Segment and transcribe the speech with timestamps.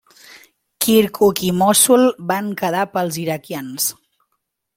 [0.85, 3.91] Kirkuk i Mossul van quedar pels iraquians.